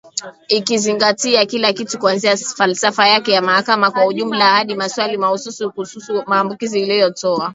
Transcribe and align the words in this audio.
ikizingatia 0.49 1.45
kila 1.45 1.73
kitu 1.73 1.99
kuanzia 1.99 2.37
falsafa 2.37 3.07
yake 3.07 3.31
ya 3.31 3.41
mahakama 3.41 3.91
kwa 3.91 4.05
ujumla 4.05 4.45
hadi 4.49 4.75
maswali 4.75 5.17
mahususi 5.17 5.69
kuhusu 5.69 6.23
maamuzi 6.27 6.65
ambayo 6.65 6.83
aliyatoa 6.83 7.49